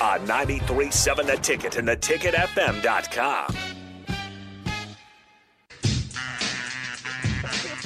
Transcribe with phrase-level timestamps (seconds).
[0.00, 3.54] On 93.7 The Ticket and theticketfm.com.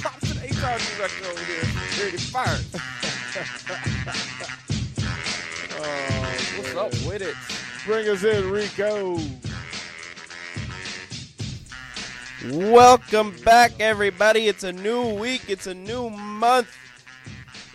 [0.01, 1.65] Pops an HR director over here.
[2.01, 2.55] Ready fire.
[5.77, 7.35] oh, what's up with it?
[7.85, 9.19] Bring us in, Rico.
[12.49, 14.47] Welcome back, everybody.
[14.47, 15.49] It's a new week.
[15.49, 16.69] It's a new month.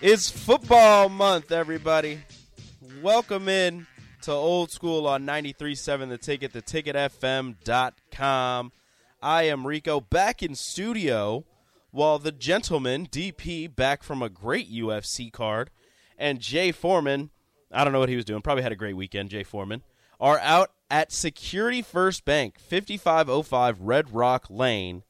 [0.01, 2.21] It's football month, everybody.
[3.03, 3.87] Welcome in
[4.23, 8.73] to Old School on 93.7 The Ticket, theticketfm.com.
[9.23, 11.45] I am Rico back in studio
[11.91, 15.71] while the gentleman, DP, back from a great UFC card,
[16.19, 17.31] and Jay Foreman,
[17.73, 19.83] I don't know what he was doing, probably had a great weekend, Jay Foreman,
[20.21, 25.03] are out at Security First Bank, 5505 Red Rock Lane,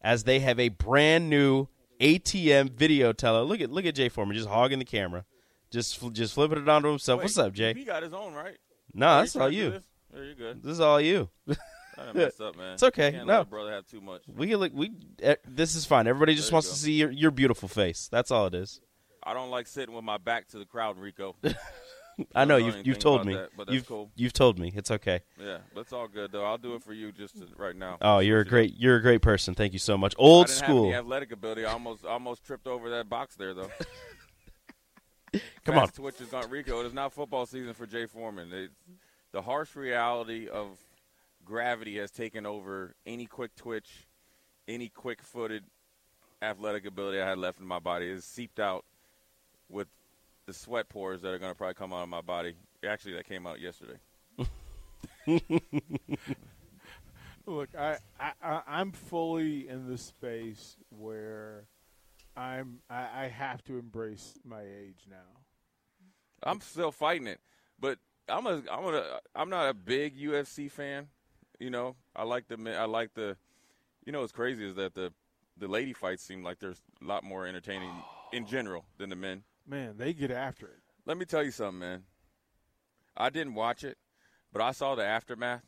[0.00, 1.68] as they have a brand new
[2.00, 3.42] ATM video teller.
[3.42, 5.24] Look at look at Jay Foreman just hogging the camera,
[5.70, 7.22] just just flipping it onto himself.
[7.22, 7.74] What's up, Jay?
[7.74, 8.56] He got his own, right?
[8.94, 9.70] No, Are that's all trying to do you.
[9.70, 9.84] This?
[10.12, 10.62] There you good.
[10.62, 11.28] This is all you.
[11.98, 12.74] I messed up, man.
[12.74, 13.12] It's okay.
[13.12, 13.44] Can't No.
[13.44, 14.22] brother have too much.
[14.28, 14.72] We can look.
[14.74, 16.06] We eh, this is fine.
[16.06, 16.74] Everybody just wants go.
[16.74, 18.08] to see your, your beautiful face.
[18.10, 18.80] That's all it is.
[19.22, 21.36] I don't like sitting with my back to the crowd, Rico.
[22.34, 23.34] I know know you've you've told me.
[23.34, 24.10] that, but that's you've cool.
[24.16, 24.72] you've told me.
[24.74, 25.20] It's okay.
[25.40, 26.44] yeah, but it's all good though.
[26.44, 27.98] I'll do it for you just to, right now.
[28.00, 29.54] Oh, you're a great you're a great person.
[29.54, 30.14] Thank you so much.
[30.18, 30.92] Old school.
[30.92, 31.64] Athletic ability.
[31.64, 33.70] I almost almost tripped over that box there though.
[35.64, 36.04] Come Fast on.
[36.04, 36.48] Twitch is gone.
[36.50, 38.52] Rico, it is not football season for Jay Foreman.
[38.52, 38.70] It,
[39.32, 40.78] the harsh reality of
[41.44, 44.06] gravity has taken over any quick twitch,
[44.66, 45.64] any quick footed
[46.40, 48.06] athletic ability I had left in my body.
[48.06, 48.84] It's seeped out
[49.68, 49.88] with
[50.46, 52.54] the sweat pores that are going to probably come out of my body.
[52.86, 53.98] Actually, that came out yesterday.
[57.46, 61.64] Look, I, I, I I'm fully in the space where
[62.38, 65.16] I'm I, I have to embrace my age now.
[66.42, 67.40] I'm still fighting it,
[67.80, 71.08] but I'm a I'm a I'm not a big UFC fan.
[71.58, 73.36] You know, I like the I like the.
[74.06, 75.12] You know, what's crazy is that the
[75.58, 77.90] the lady fights seem like there's a lot more entertaining
[78.32, 79.42] in general than the men.
[79.66, 80.80] Man, they get after it.
[81.04, 82.04] Let me tell you something, man.
[83.16, 83.98] I didn't watch it,
[84.52, 85.62] but I saw the aftermath.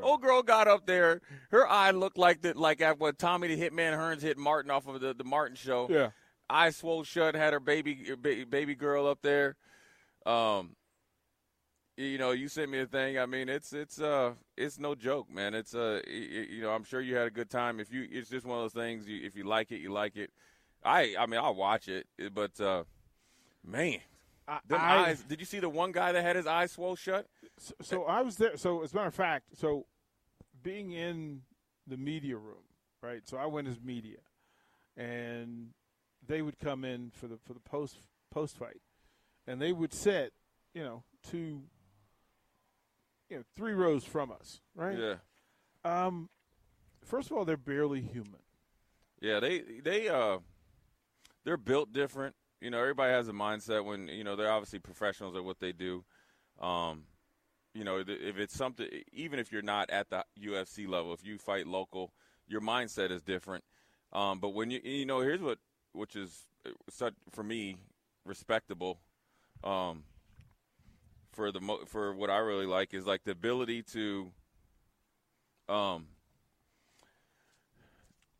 [0.00, 1.20] Old girl got up there.
[1.50, 4.86] Her eye looked like the like at what Tommy the Hitman Hearns hit Martin off
[4.86, 6.10] of the the Martin show Yeah.
[6.48, 9.56] eyes swole shut, had her baby baby girl up there.
[10.24, 10.76] Um,
[11.96, 13.18] you know, you sent me a thing.
[13.18, 15.54] I mean, it's it's uh it's no joke, man.
[15.54, 17.80] It's uh you know, I'm sure you had a good time.
[17.80, 19.06] If you, it's just one of those things.
[19.06, 20.30] You, if you like it, you like it.
[20.84, 22.84] I I mean, I'll watch it, but uh,
[23.64, 23.98] man,
[24.66, 25.22] them I- eyes.
[25.22, 27.26] Did you see the one guy that had his eyes swole shut?
[27.58, 28.56] So, so I was there.
[28.56, 29.86] So as a matter of fact, so
[30.62, 31.42] being in
[31.86, 32.64] the media room,
[33.02, 33.20] right?
[33.28, 34.18] So I went as media,
[34.96, 35.68] and
[36.26, 37.96] they would come in for the for the post
[38.30, 38.80] post fight,
[39.46, 40.32] and they would sit,
[40.74, 41.62] you know, two,
[43.28, 44.96] you know, three rows from us, right?
[44.98, 45.14] Yeah,
[45.84, 46.28] Um,
[47.04, 48.40] first of all, they're barely human.
[49.20, 49.40] yeah.
[49.40, 50.38] They they uh,
[51.44, 52.34] they're built different.
[52.62, 55.72] You know, everybody has a mindset when you know they're obviously professionals at what they
[55.72, 56.04] do.
[56.60, 57.02] Um,
[57.74, 61.38] you know, if it's something, even if you're not at the UFC level, if you
[61.38, 62.12] fight local,
[62.46, 63.64] your mindset is different.
[64.12, 65.58] Um, but when you, you know, here's what,
[65.92, 67.78] which is uh, such for me
[68.24, 69.00] respectable.
[69.64, 70.04] Um,
[71.32, 74.30] for the mo- for what I really like is like the ability to,
[75.68, 76.06] um,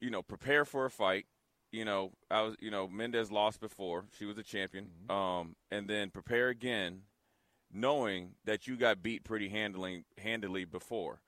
[0.01, 1.27] you know, prepare for a fight.
[1.73, 4.89] You know, I was, you know, Mendez lost before; she was a champion.
[5.09, 7.03] Um, and then prepare again
[7.73, 11.23] knowing that you got beat pretty handling handily before,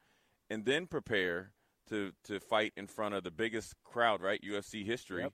[0.51, 1.53] and then prepare
[1.89, 4.41] to to fight in front of the biggest crowd, right?
[4.43, 5.27] UFC history,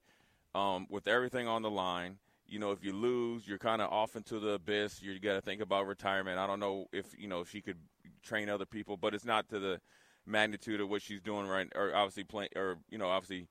[0.54, 2.18] um, with everything on the line.
[2.46, 5.02] You know, if you lose, you're kind of off into the abyss.
[5.02, 6.38] You got to think about retirement.
[6.38, 7.78] I don't know if you know she could
[8.22, 9.80] train other people, but it's not to the
[10.26, 13.48] magnitude of what she's doing right, or obviously playing, or you know, obviously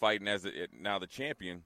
[0.00, 1.62] fighting as a, now the champion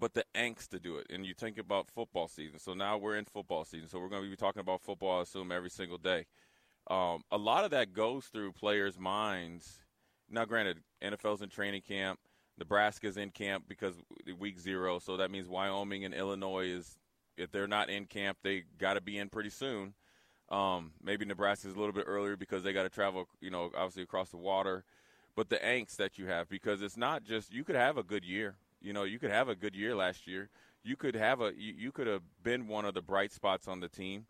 [0.00, 1.06] but the angst to do it.
[1.10, 2.58] And you think about football season.
[2.58, 3.86] So now we're in football season.
[3.86, 6.24] So we're going to be talking about football, I assume, every single day.
[6.90, 9.80] Um, a lot of that goes through players' minds.
[10.28, 12.18] Now, granted, NFL's in training camp.
[12.58, 13.94] Nebraska's in camp because
[14.38, 14.98] week zero.
[14.98, 16.96] So that means Wyoming and Illinois is,
[17.36, 19.94] if they're not in camp, they got to be in pretty soon.
[20.48, 24.02] Um, maybe Nebraska's a little bit earlier because they got to travel, you know, obviously
[24.02, 24.84] across the water.
[25.36, 28.24] But the angst that you have because it's not just you could have a good
[28.24, 28.56] year.
[28.80, 30.48] You know, you could have a good year last year.
[30.82, 33.80] You could have a you, you could have been one of the bright spots on
[33.80, 34.26] the team,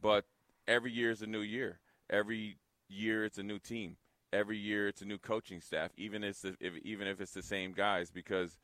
[0.00, 0.24] but
[0.66, 1.78] every year is a new year.
[2.08, 2.56] Every
[2.88, 3.96] year it's a new team.
[4.32, 7.72] Every year it's a new coaching staff, even if, if even if it's the same
[7.72, 8.58] guys, because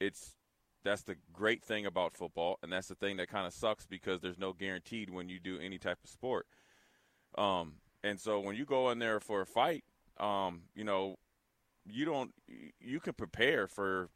[0.00, 0.34] it's
[0.84, 4.20] that's the great thing about football, and that's the thing that kind of sucks because
[4.20, 6.46] there's no guaranteed when you do any type of sport.
[7.36, 9.84] Um, and so when you go in there for a fight,
[10.18, 11.18] um, you know,
[11.84, 12.32] you don't
[12.80, 14.08] you can prepare for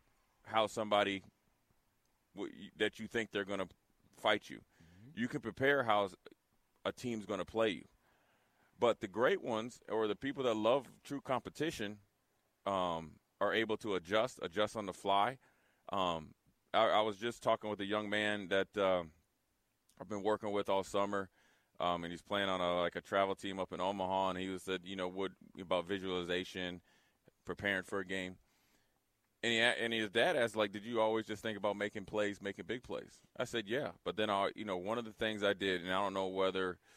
[0.44, 1.22] how somebody
[2.78, 3.68] that you think they're going to
[4.20, 4.56] fight you.
[4.56, 5.20] Mm-hmm.
[5.20, 6.10] You can prepare how
[6.84, 7.84] a team's going to play you.
[8.78, 11.98] But the great ones, or the people that love true competition,
[12.66, 15.38] um, are able to adjust, adjust on the fly.
[15.90, 16.34] Um,
[16.74, 19.04] I, I, was just talking with a young man that uh,
[20.00, 21.30] I've been working with all summer,
[21.80, 24.30] um, and he's playing on a like a travel team up in Omaha.
[24.30, 26.80] And he was said, you know, what about visualization,
[27.46, 28.36] preparing for a game.
[29.42, 32.42] And, he, and his dad asked, like, did you always just think about making plays,
[32.42, 33.20] making big plays?
[33.38, 33.92] I said, yeah.
[34.04, 36.26] But then, I, you know, one of the things I did, and I don't know
[36.26, 36.78] whether–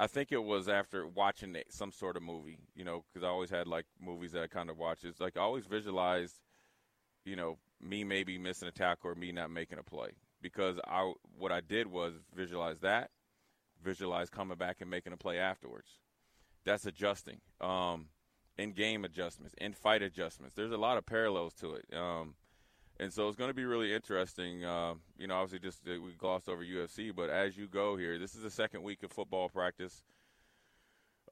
[0.00, 3.48] I think it was after watching some sort of movie, you know, because I always
[3.48, 5.04] had like movies that I kind of watch.
[5.04, 6.40] It's like I always visualized,
[7.24, 10.10] you know, me maybe missing a tackle or me not making a play
[10.42, 13.10] because I what I did was visualize that,
[13.84, 16.00] visualize coming back and making a play afterwards.
[16.64, 18.06] That's adjusting, um,
[18.58, 20.54] in game adjustments, in fight adjustments.
[20.54, 21.86] There's a lot of parallels to it.
[21.94, 22.34] Um,
[23.00, 24.64] and so it's going to be really interesting.
[24.64, 28.18] Uh, you know, obviously, just uh, we glossed over UFC, but as you go here,
[28.18, 30.02] this is the second week of football practice.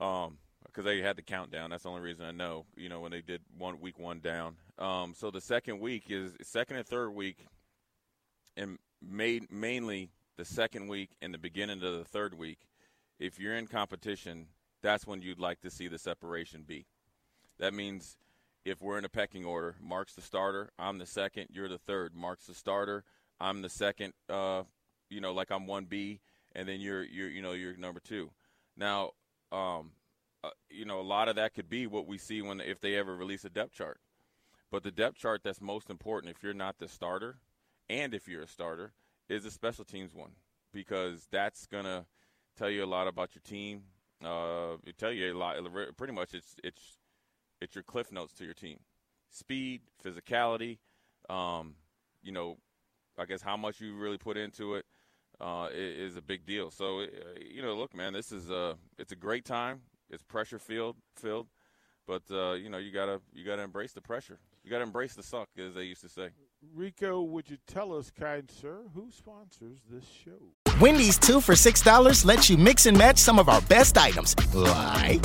[0.01, 1.71] Um, because they had the countdown.
[1.71, 2.67] That's the only reason I know.
[2.77, 4.57] You know, when they did one week one down.
[4.79, 7.47] Um, so the second week is second and third week,
[8.57, 12.59] and made mainly the second week and the beginning of the third week.
[13.19, 14.47] If you're in competition,
[14.83, 16.87] that's when you'd like to see the separation be.
[17.59, 18.17] That means
[18.65, 22.15] if we're in a pecking order, Mark's the starter, I'm the second, you're the third.
[22.15, 23.05] Mark's the starter,
[23.41, 24.15] I'm the second.
[24.29, 24.63] Uh,
[25.11, 26.21] you know, like I'm one B,
[26.55, 28.31] and then you're you're you know you're number two.
[28.77, 29.11] Now,
[29.51, 29.91] um,
[30.45, 32.97] uh, you know, a lot of that could be what we see when if they
[32.97, 34.01] ever release a depth chart.
[34.71, 37.39] But the depth chart that's most important if you're not the starter,
[37.91, 38.93] and if you're a starter,
[39.29, 40.33] is the special teams one
[40.73, 42.07] because that's gonna
[42.57, 43.83] tell you a lot about your team.
[44.25, 45.57] Uh, it tell you a lot.
[45.97, 46.99] Pretty much, it's it's
[47.63, 48.79] it's your cliff notes to your team.
[49.31, 50.79] Speed, physicality,
[51.31, 51.77] um,
[52.23, 52.59] you know,
[53.19, 54.85] I guess how much you really put into it
[55.41, 56.71] uh, is a big deal.
[56.71, 57.07] So, uh,
[57.41, 59.81] you know, look, man, this is a it's a great time.
[60.11, 61.47] It's pressure filled, filled,
[62.07, 64.39] but uh, you know, you gotta you gotta embrace the pressure.
[64.65, 66.29] You gotta embrace the suck, as they used to say.
[66.75, 70.53] Rico, would you tell us, kind sir, who sponsors this show?
[70.81, 75.25] Wendy's two for $6 lets you mix and match some of our best items, like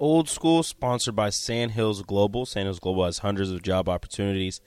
[0.00, 2.46] Old School, sponsored by Sandhills Global.
[2.46, 4.60] Sandhills Global has hundreds of job opportunities.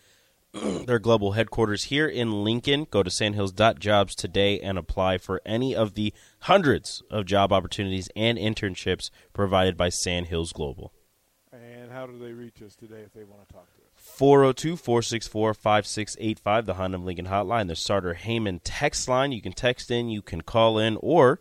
[0.54, 2.86] Their global headquarters here in Lincoln.
[2.90, 8.38] Go to sandhills.jobs today and apply for any of the hundreds of job opportunities and
[8.38, 10.92] internships provided by Sandhills Global.
[11.54, 13.88] And how do they reach us today if they want to talk to us?
[13.96, 19.32] 402 464 5685, the Honda Lincoln hotline, the Starter Heyman text line.
[19.32, 21.40] You can text in, you can call in, or,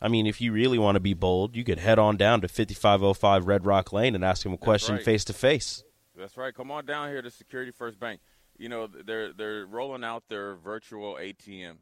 [0.00, 2.48] I mean, if you really want to be bold, you could head on down to
[2.48, 5.82] 5505 Red Rock Lane and ask him a question face to face.
[6.16, 6.54] That's right.
[6.54, 8.20] Come on down here to Security First Bank.
[8.56, 11.76] You know, they're, they're rolling out their virtual ATM,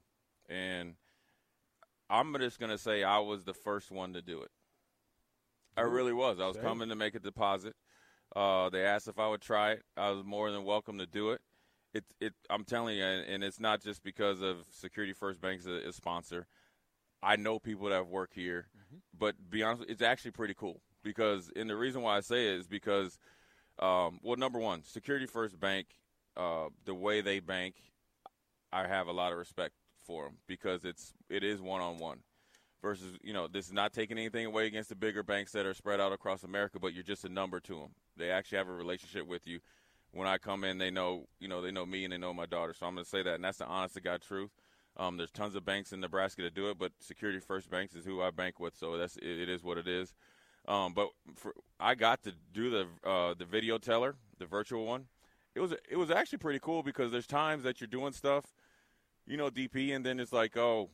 [0.49, 0.95] and
[2.11, 4.51] I'm just going to say I was the first one to do it.
[5.77, 6.41] I really was.
[6.41, 7.75] I was coming to make a deposit
[8.35, 9.83] uh, they asked if I would try it.
[9.97, 11.41] I was more than welcome to do it.
[11.95, 15.89] It, it I'm telling you, and, it's not just because of Security First Bank's a,
[15.89, 16.47] a sponsor.
[17.27, 18.99] I know people that have worked here, mm-hmm.
[19.19, 22.61] but be honest, it's actually pretty cool because, and the reason why I say it
[22.61, 23.19] is because,
[23.81, 25.89] um, well, number one, Security First Bank,
[26.37, 27.75] uh, the way they bank,
[28.73, 29.75] I have a lot of respect
[30.07, 32.19] for them because it's it is one on one
[32.81, 35.75] versus you know this is not taking anything away against the bigger banks that are
[35.75, 37.91] spread out across America, but you're just a number to them.
[38.17, 39.59] They actually have a relationship with you.
[40.13, 42.47] When I come in, they know, you know, they know me and they know my
[42.47, 42.73] daughter.
[42.73, 44.51] So I'm going to say that, and that's the honest to God truth.
[44.99, 48.05] Um, there's tons of banks in Nebraska to do it, but Security First Banks is
[48.05, 50.15] who I bank with, so that's it, it is what it is.
[50.67, 55.07] Um, but for, I got to do the uh, the video teller, the virtual one.
[55.55, 58.45] It was it was actually pretty cool because there's times that you're doing stuff,
[59.27, 60.91] you know, DP, and then it's like, oh,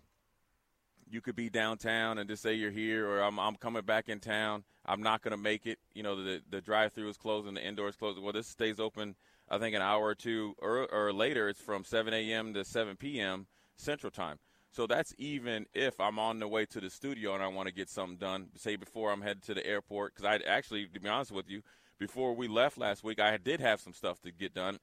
[1.09, 4.21] you could be downtown and just say you're here, or I'm I'm coming back in
[4.21, 4.65] town.
[4.85, 5.79] I'm not to make it.
[5.95, 8.23] You know, the the drive-through is closing, the indoor is closing.
[8.23, 9.15] Well, this stays open.
[9.49, 11.49] I think an hour or two or, or later.
[11.49, 12.55] It's from 7 a.m.
[12.55, 13.47] to 7 p.m.
[13.77, 14.39] Central Time.
[14.71, 17.75] So that's even if I'm on the way to the studio and I want to
[17.75, 18.49] get something done.
[18.57, 21.63] Say before I'm headed to the airport, because I actually, to be honest with you,
[21.99, 24.79] before we left last week, I did have some stuff to get done.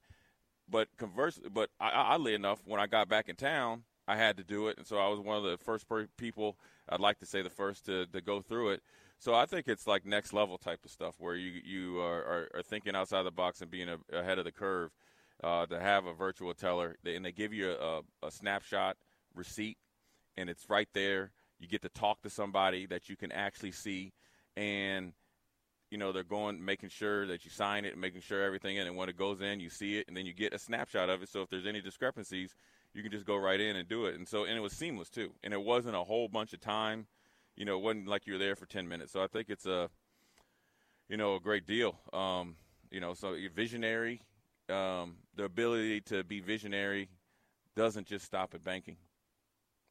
[0.68, 4.68] But converse, but oddly enough, when I got back in town, I had to do
[4.68, 6.56] it, and so I was one of the first people.
[6.88, 8.82] I'd like to say the first to to go through it.
[9.18, 12.48] So I think it's like next level type of stuff where you you are, are,
[12.54, 14.92] are thinking outside the box and being a, ahead of the curve.
[15.42, 18.96] Uh, to have a virtual teller, and they give you a, a snapshot
[19.34, 19.78] receipt,
[20.36, 21.32] and it's right there.
[21.58, 24.12] You get to talk to somebody that you can actually see,
[24.54, 25.12] and
[25.90, 28.94] you know they're going making sure that you sign it making sure everything in and
[28.96, 31.28] when it goes in you see it and then you get a snapshot of it
[31.28, 32.54] so if there's any discrepancies
[32.94, 35.10] you can just go right in and do it and so and it was seamless
[35.10, 37.08] too and it wasn't a whole bunch of time
[37.60, 39.12] you know, it wasn't like you were there for 10 minutes.
[39.12, 39.90] So I think it's a,
[41.10, 41.94] you know, a great deal.
[42.10, 42.56] Um,
[42.90, 44.22] you know, so visionary.
[44.70, 47.08] Um, the ability to be visionary
[47.76, 48.96] doesn't just stop at banking.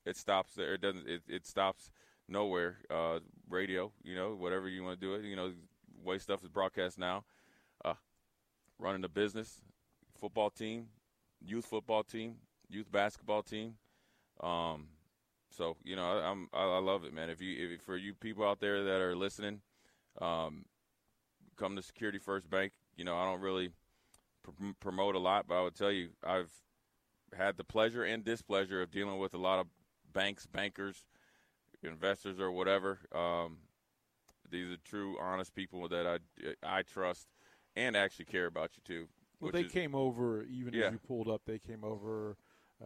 [0.06, 0.74] It stops there.
[0.74, 1.08] It doesn't.
[1.08, 1.92] It, it stops
[2.28, 2.78] nowhere.
[2.90, 3.20] Uh,
[3.50, 5.24] radio, you know, whatever you want to do it.
[5.26, 5.52] You know,
[6.04, 7.26] way stuff is broadcast now.
[7.84, 7.96] Uh,
[8.78, 9.62] running a business,
[10.20, 10.88] football team,
[11.46, 12.36] youth football team,
[12.70, 13.76] youth basketball team.
[14.42, 14.88] Um,
[15.50, 17.30] so you know, I, am I, I love it, man.
[17.30, 19.62] If you if, for you people out there that are listening,
[20.22, 20.66] um,
[21.58, 22.72] come to Security First Bank.
[22.96, 23.72] You know, I don't really
[24.44, 26.52] pr- promote a lot, but I would tell you, I've
[27.38, 29.68] had the pleasure and displeasure of dealing with a lot of
[30.14, 31.06] banks, bankers,
[31.84, 33.00] investors, or whatever.
[33.14, 33.58] Um,
[34.50, 36.18] these are true, honest people that I
[36.64, 37.28] I trust
[37.76, 39.08] and actually care about you too.
[39.40, 40.88] Well, they is, came over even yeah.
[40.88, 41.42] as you pulled up.
[41.46, 42.38] They came over.
[42.82, 42.86] Uh,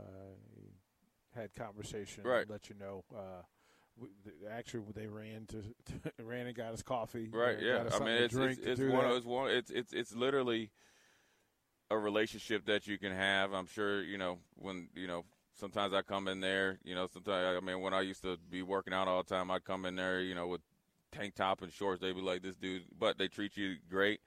[1.35, 2.49] had conversation, right?
[2.49, 3.03] Let you know.
[3.13, 3.41] Uh,
[3.97, 4.09] we,
[4.49, 7.57] actually, they ran to, to, ran and got us coffee, right?
[7.59, 10.71] Yeah, I mean, it's it's, it's one, it's one it's it's it's literally
[11.89, 13.53] a relationship that you can have.
[13.53, 15.25] I'm sure you know when you know.
[15.55, 17.05] Sometimes I come in there, you know.
[17.05, 19.85] Sometimes I mean, when I used to be working out all the time, I'd come
[19.85, 20.61] in there, you know, with
[21.11, 22.01] tank top and shorts.
[22.01, 24.19] They'd be like, "This dude," but they treat you great.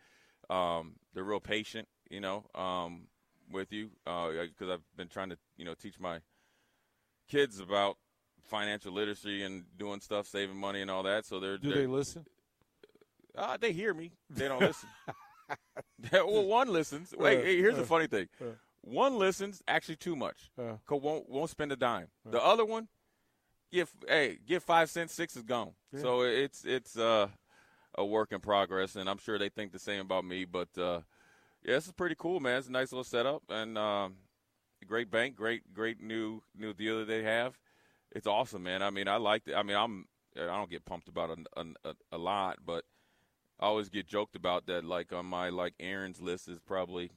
[0.48, 3.08] Um, they're real patient, you know, um,
[3.50, 6.20] with you because uh, I've been trying to, you know, teach my
[7.28, 7.96] kids about
[8.44, 11.26] financial literacy and doing stuff, saving money and all that.
[11.26, 12.24] So they're do they're, they listen?
[13.36, 14.12] Uh, they hear me.
[14.30, 14.88] They don't listen.
[16.12, 17.14] well, one listens.
[17.16, 18.28] Wait, uh, hey, here's uh, the funny thing.
[18.40, 18.46] Uh,
[18.82, 20.50] one listens actually too much.
[20.58, 20.74] Uh.
[20.88, 22.08] Won't won't spend a dime.
[22.26, 22.30] Uh.
[22.30, 22.88] The other one,
[23.72, 25.72] give hey give five cents, six is gone.
[25.92, 26.00] Yeah.
[26.00, 27.28] So it's it's uh,
[27.94, 30.44] a work in progress, and I'm sure they think the same about me.
[30.44, 31.00] But uh,
[31.64, 32.58] yeah, this is pretty cool, man.
[32.58, 34.14] It's a nice little setup, and um,
[34.86, 37.58] great bank, great great new new deal that they have.
[38.12, 38.82] It's awesome, man.
[38.82, 39.54] I mean, I like it.
[39.54, 42.84] I mean, I'm I don't get pumped about a, a, a lot, but
[43.58, 44.84] I always get joked about that.
[44.84, 47.10] Like on my like Aaron's list is probably,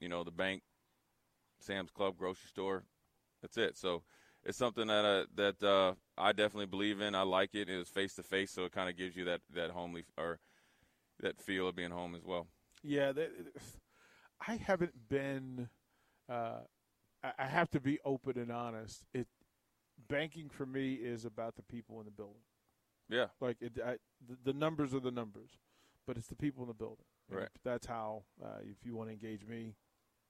[0.00, 0.62] you know, the bank,
[1.60, 2.84] Sam's Club, grocery store.
[3.42, 3.76] That's it.
[3.76, 4.02] So
[4.44, 7.14] it's something that uh, that uh, I definitely believe in.
[7.14, 7.68] I like it.
[7.68, 10.38] It was face to face, so it kind of gives you that that homely or
[11.20, 12.46] that feel of being home as well.
[12.82, 13.30] Yeah, that,
[14.46, 15.68] I haven't been
[16.28, 16.60] uh,
[17.22, 19.04] I have to be open and honest.
[19.12, 19.26] It
[20.08, 22.42] banking for me is about the people in the building.
[23.08, 23.96] Yeah, like it, I,
[24.26, 25.50] the, the, numbers are the numbers,
[26.06, 27.04] but it's the people in the building.
[27.30, 27.48] And right.
[27.64, 28.24] That's how.
[28.42, 29.74] Uh, if you want to engage me,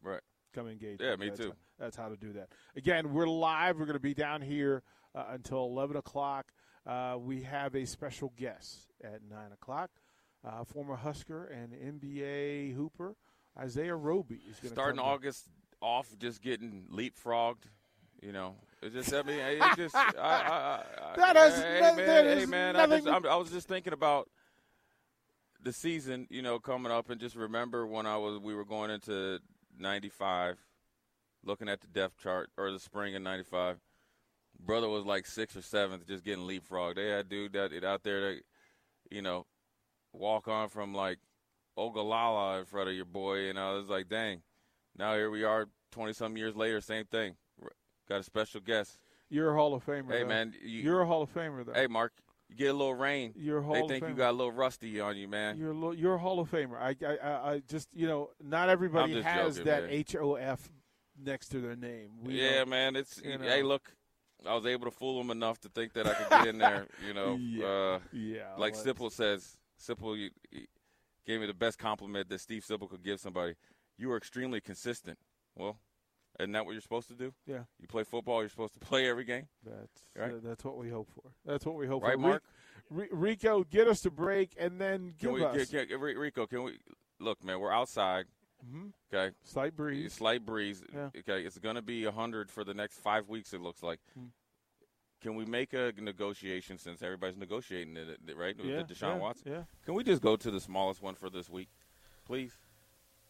[0.02, 0.20] right,
[0.54, 1.00] come engage.
[1.00, 1.48] Yeah, me, me that's too.
[1.48, 2.48] How, that's how to do that.
[2.76, 3.78] Again, we're live.
[3.78, 4.82] We're going to be down here
[5.14, 6.52] uh, until eleven o'clock.
[6.86, 9.90] Uh, we have a special guest at nine o'clock.
[10.44, 13.16] Uh, former Husker and NBA hooper
[13.58, 15.46] Isaiah Roby is going to starting August
[15.80, 17.64] off just getting leapfrogged.
[18.20, 21.96] You know, it's just I mean, it just I, I, I, that is hey, that,
[21.96, 22.76] man, that hey man.
[22.76, 24.28] I, just, I was just thinking about
[25.62, 28.90] the season, you know, coming up, and just remember when I was we were going
[28.90, 29.38] into
[29.78, 30.58] '95,
[31.44, 33.78] looking at the depth chart or the spring of '95.
[34.60, 36.96] Brother was like sixth or seventh, just getting leapfrogged.
[36.96, 38.40] They had dude that it out there that,
[39.08, 39.46] you know,
[40.12, 41.18] walk on from like
[41.76, 44.42] Ogallala in front of your boy, and I was like, dang
[44.98, 47.36] now here we are, twenty some years later, same thing.
[48.08, 48.98] Got a special guest.
[49.28, 50.10] You're a Hall of Famer.
[50.10, 50.28] Hey though.
[50.28, 51.74] man, you, are a Hall of Famer though.
[51.74, 52.12] Hey Mark,
[52.48, 53.34] you get a little rain.
[53.36, 55.58] You're a Hall they think you got a little rusty on you, man.
[55.58, 56.78] You're a little, you're a Hall of Famer.
[56.80, 60.70] I, I, I just you know, not everybody has joking, that H O F
[61.22, 62.10] next to their name.
[62.22, 62.96] We yeah, man.
[62.96, 63.44] It's you know.
[63.44, 63.92] hey, look,
[64.46, 66.86] I was able to fool them enough to think that I could get in there.
[67.06, 67.66] You know, Yeah.
[67.66, 70.66] uh, Yeah, like let's- Sipple says, Sipple you, you
[71.26, 73.54] gave me the best compliment that Steve Sipple could give somebody.
[73.98, 75.18] You are extremely consistent.
[75.54, 75.78] Well,
[76.38, 77.32] isn't that what you're supposed to do?
[77.46, 77.64] Yeah.
[77.80, 78.40] You play football.
[78.42, 79.48] You're supposed to play every game.
[79.64, 80.32] That's Right.
[80.32, 81.30] uh, that's what we hope for.
[81.44, 82.08] That's what we hope for.
[82.08, 82.20] Right, for.
[82.20, 82.42] Mark?
[82.90, 86.46] Ri- Rico, get us to break and then give Can we, us can, can- Rico?
[86.46, 86.78] Can we
[87.20, 87.60] look, man?
[87.60, 88.26] We're outside.
[88.66, 88.92] Mhm.
[89.12, 89.34] Okay.
[89.44, 90.14] slight breeze.
[90.14, 90.82] Slight breeze.
[90.92, 91.10] Yeah.
[91.16, 93.52] Okay, it's going to be hundred for the next five weeks.
[93.52, 94.00] It looks like.
[94.14, 94.26] Hmm.
[95.20, 98.56] Can we make a negotiation since everybody's negotiating it, right?
[98.56, 99.52] With Yeah, the Deshaun yeah, Watson.
[99.52, 99.62] yeah.
[99.84, 101.68] Can we just go to the smallest one for this week,
[102.24, 102.56] please,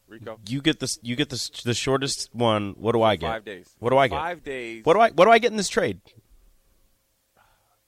[0.08, 0.38] Rico?
[0.48, 0.98] You get this.
[1.02, 1.48] You get this.
[1.50, 2.74] The shortest one.
[2.78, 3.28] What do I get?
[3.28, 3.68] Five days.
[3.78, 4.16] What do I get?
[4.16, 4.84] Five days.
[4.84, 5.10] What do I?
[5.10, 6.00] What do I get in this trade?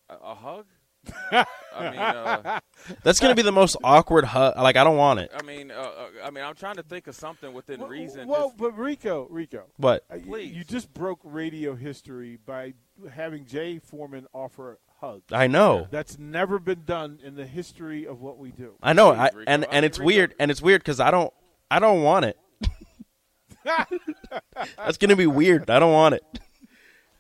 [0.09, 0.67] A, a hug.
[1.33, 1.47] I
[1.91, 2.61] mean, uh,
[3.03, 4.55] That's going to be the most awkward hug.
[4.57, 5.31] Like I don't want it.
[5.35, 8.29] I mean, uh, uh, I mean, I'm trying to think of something within reason.
[8.29, 10.05] Well, just- but Rico, Rico, What?
[10.11, 10.53] uh, Please.
[10.55, 12.75] you just broke radio history by
[13.15, 15.23] having Jay Foreman offer a hug.
[15.33, 15.89] I know.
[15.91, 18.75] That's never been done in the history of what we do.
[18.83, 19.13] I know.
[19.13, 19.45] Please, I, Rico.
[19.47, 20.35] and I and it's Rico- weird.
[20.39, 21.33] And it's weird because I don't.
[21.71, 22.37] I don't want it.
[24.77, 25.71] That's going to be weird.
[25.71, 26.25] I don't want it.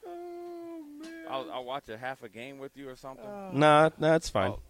[0.07, 0.83] Oh,
[1.30, 3.25] I'll, I'll watch a half a game with you or something.
[3.26, 3.50] Oh.
[3.52, 4.50] Nah, nah, it's fine.
[4.52, 4.62] I'll-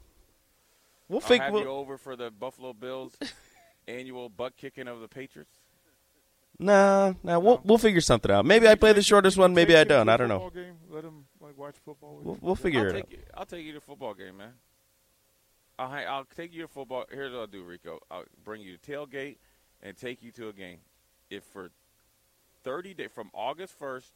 [1.09, 1.45] We'll I'll figure.
[1.47, 3.17] have you We'll, over for the Buffalo Bills
[3.89, 5.51] annual butt kicking of the Patriots.
[6.57, 7.41] nah, nah.
[7.41, 8.47] We'll we'll figure something out.
[8.47, 9.53] Maybe I play the shortest one.
[9.53, 10.09] Maybe I don't.
[10.09, 10.49] I don't know.
[10.55, 12.19] Game, let him like watch football.
[12.19, 12.95] With We'll, we'll figure I'll it out.
[13.11, 13.19] take you.
[13.35, 14.53] I'll take you to football game, man.
[15.81, 17.07] I'll I'll take you to football.
[17.11, 17.99] Here's what I'll do, Rico.
[18.09, 19.39] I'll bring you to tailgate
[19.83, 20.79] and take you to a game.
[21.31, 21.71] If for
[22.65, 24.13] thirty days from August first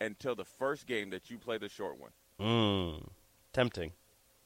[0.00, 2.10] until the first game that you play the short one.
[2.40, 3.08] Mm,
[3.52, 3.92] tempting.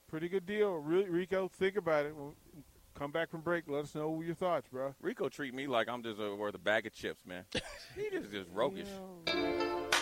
[0.08, 1.48] Pretty good deal, Re- Rico.
[1.48, 2.14] Think about it.
[2.14, 2.34] We'll
[2.94, 3.64] come back from break.
[3.68, 4.94] Let us know your thoughts, bro.
[5.00, 7.44] Rico treat me like I'm just uh, worth a bag of chips, man.
[7.96, 8.88] he just just roguish.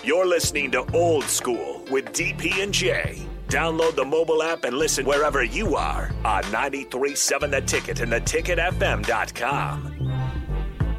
[0.05, 3.23] You're listening to Old School with DP and Jay.
[3.49, 10.04] Download the mobile app and listen wherever you are on 937 The Ticket and theticketfm.com.